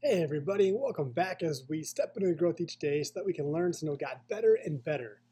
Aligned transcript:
Hey, 0.00 0.22
everybody, 0.22 0.70
welcome 0.70 1.10
back 1.10 1.42
as 1.42 1.64
we 1.68 1.82
step 1.82 2.12
into 2.14 2.28
the 2.28 2.34
growth 2.34 2.60
each 2.60 2.78
day 2.78 3.02
so 3.02 3.10
that 3.16 3.26
we 3.26 3.32
can 3.32 3.50
learn 3.50 3.72
to 3.72 3.84
know 3.84 3.96
God 3.96 4.20
better 4.28 4.56
and 4.64 4.82
better. 4.84 5.22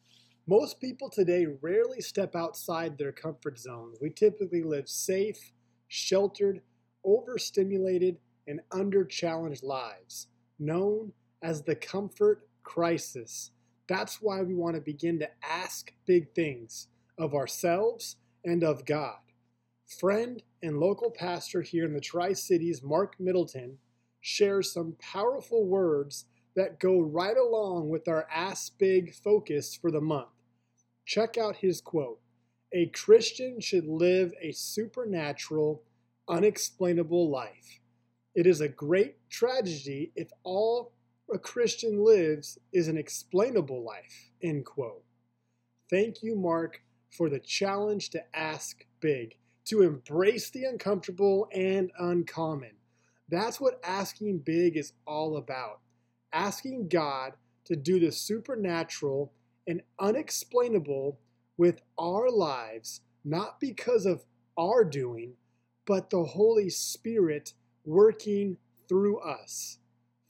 Most 0.49 0.81
people 0.81 1.09
today 1.09 1.47
rarely 1.63 2.01
step 2.01 2.35
outside 2.35 2.99
their 2.99 3.13
comfort 3.13 3.61
zones. 3.61 3.99
We 4.03 4.11
typically 4.11 4.65
live 4.65 4.89
safe, 4.89 5.53
sheltered, 5.87 6.63
overstimulated, 7.05 8.19
and 8.49 8.61
under 8.73 9.05
challenged 9.05 9.63
lives, 9.63 10.27
known 10.59 11.13
as 11.43 11.63
the 11.63 11.77
comfort 11.77 12.49
crisis. 12.65 13.53
That's 13.87 14.21
why 14.21 14.43
we 14.43 14.57
want 14.57 14.75
to 14.75 14.83
begin 14.83 15.21
to 15.21 15.31
ask 15.49 15.93
big 16.07 16.35
things 16.35 16.89
of 17.17 17.35
ourselves 17.35 18.17
and 18.45 18.65
of 18.65 18.85
God. 18.85 19.19
Friend 20.01 20.43
and 20.61 20.81
local 20.81 21.13
pastor 21.13 21.63
here 21.63 21.85
in 21.85 21.95
the 21.95 22.01
Tri 22.01 22.33
Cities, 22.33 22.83
Mark 22.83 23.15
Middleton, 23.21 23.79
shares 24.27 24.73
some 24.73 24.97
powerful 24.99 25.65
words 25.65 26.25
that 26.57 26.81
go 26.81 27.01
right 27.01 27.37
along 27.37 27.89
with 27.89 28.09
our 28.09 28.27
Ask 28.29 28.77
Big 28.77 29.15
focus 29.15 29.79
for 29.81 29.93
the 29.93 30.01
month. 30.01 30.27
Check 31.05 31.39
out 31.39 31.55
his 31.55 31.81
quote 31.81 32.19
A 32.75 32.87
Christian 32.87 33.61
should 33.61 33.87
live 33.87 34.33
a 34.43 34.51
supernatural, 34.51 35.85
unexplainable 36.29 37.31
life. 37.31 37.79
It 38.35 38.49
is 38.49 38.61
a 38.61 38.69
great 38.69 39.15
tragedy 39.31 40.11
if 40.17 40.31
all 40.43 40.93
a 41.33 41.39
Christian 41.39 42.05
lives 42.05 42.59
is 42.73 42.89
an 42.89 42.99
explainable 42.99 43.85
life. 43.85 44.33
End 44.43 44.65
quote. 44.65 45.05
Thank 45.89 46.25
you, 46.25 46.35
Mark, 46.35 46.83
for 47.11 47.31
the 47.31 47.39
challenge 47.39 48.11
to 48.11 48.37
ask 48.37 48.85
big, 48.99 49.37
to 49.67 49.83
embrace 49.83 50.51
the 50.51 50.65
uncomfortable 50.65 51.49
and 51.53 51.93
uncommon. 51.97 52.73
That's 53.29 53.61
what 53.61 53.81
asking 53.85 54.39
big 54.39 54.77
is 54.77 54.93
all 55.07 55.37
about. 55.37 55.81
Asking 56.33 56.89
God 56.89 57.33
to 57.65 57.77
do 57.77 57.99
the 57.99 58.13
supernatural 58.13 59.33
and 59.67 59.83
unexplainable 59.99 61.19
with 61.57 61.81
our 61.99 62.31
lives, 62.31 63.01
not 63.25 63.61
because 63.61 64.07
of 64.07 64.25
our 64.59 64.85
doing, 64.85 65.35
but 65.87 66.11
the 66.11 66.25
Holy 66.25 66.71
Spirit 66.71 67.53
working 67.85 68.57
through 68.89 69.19
us. 69.19 69.79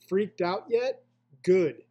Freaked 0.07 0.41
out 0.41 0.65
yet? 0.69 1.03
Good. 1.43 1.83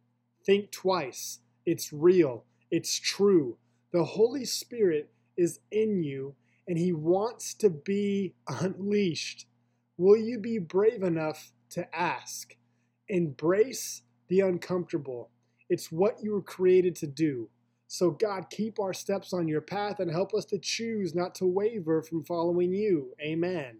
Think 0.45 0.71
twice. 0.71 1.39
It's 1.65 1.93
real. 1.93 2.45
It's 2.71 2.99
true. 2.99 3.57
The 3.91 4.03
Holy 4.03 4.45
Spirit 4.45 5.09
is 5.37 5.59
in 5.71 6.03
you 6.03 6.35
and 6.67 6.77
He 6.77 6.91
wants 6.91 7.53
to 7.55 7.69
be 7.69 8.33
unleashed. 8.47 9.46
Will 9.97 10.17
you 10.17 10.37
be 10.37 10.59
brave 10.59 11.01
enough 11.01 11.51
to 11.71 11.95
ask? 11.95 12.55
Embrace 13.09 14.03
the 14.27 14.41
uncomfortable. 14.41 15.31
It's 15.69 15.91
what 15.91 16.23
you 16.23 16.33
were 16.33 16.41
created 16.43 16.95
to 16.97 17.07
do. 17.07 17.49
So, 17.87 18.11
God, 18.11 18.51
keep 18.51 18.79
our 18.79 18.93
steps 18.93 19.33
on 19.33 19.47
your 19.47 19.61
path 19.61 19.99
and 19.99 20.11
help 20.11 20.35
us 20.35 20.45
to 20.45 20.59
choose 20.59 21.15
not 21.15 21.33
to 21.35 21.47
waver 21.47 22.03
from 22.03 22.23
following 22.23 22.73
you. 22.73 23.13
Amen. 23.21 23.79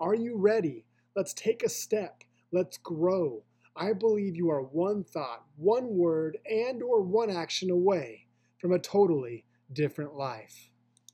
Are 0.00 0.14
you 0.14 0.38
ready? 0.38 0.86
Let's 1.14 1.34
take 1.34 1.62
a 1.62 1.68
step. 1.68 2.24
Let's 2.52 2.78
grow. 2.78 3.42
I 3.76 3.92
believe 3.92 4.36
you 4.36 4.50
are 4.50 4.62
one 4.62 5.04
thought, 5.04 5.44
one 5.56 5.88
word, 5.96 6.38
and 6.48 6.82
or 6.82 7.02
one 7.02 7.30
action 7.30 7.70
away 7.70 8.28
from 8.58 8.72
a 8.72 8.78
totally 8.78 9.44
different 9.72 10.14
life. 10.14 10.70